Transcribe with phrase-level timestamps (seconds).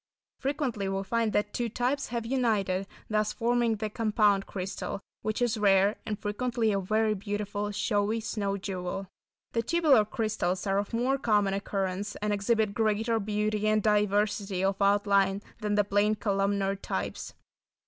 [0.39, 5.59] Frequently we find that two types have united, thus forming the "compound" crystal, which is
[5.59, 9.05] rare, and frequently a very beautiful, showy snow jewel.
[9.51, 14.81] The tubular crystals are of more common occurrence and exhibit greater beauty and diversity of
[14.81, 17.35] outline than the plain columnar types.